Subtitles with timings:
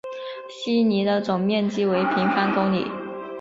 [0.49, 2.87] 希尼的总面积为平方公里。